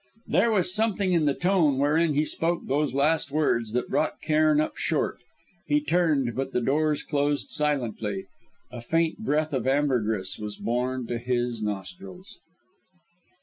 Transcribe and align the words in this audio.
There 0.25 0.49
was 0.51 0.73
something 0.73 1.13
in 1.13 1.25
the 1.25 1.35
tone 1.35 1.77
wherein 1.77 2.15
he 2.15 2.25
spoke 2.25 2.65
those 2.65 2.95
last 2.95 3.29
words 3.29 3.71
that 3.73 3.87
brought 3.87 4.19
Cairn 4.19 4.59
up 4.59 4.75
short. 4.75 5.19
He 5.67 5.79
turned, 5.79 6.33
but 6.35 6.53
the 6.53 6.59
doors 6.59 7.03
closed 7.03 7.51
silently. 7.51 8.25
A 8.71 8.81
faint 8.81 9.19
breath 9.19 9.53
of 9.53 9.67
ambergris 9.67 10.39
was 10.39 10.57
borne 10.57 11.05
to 11.05 11.19
his 11.19 11.61
nostrils. 11.61 12.39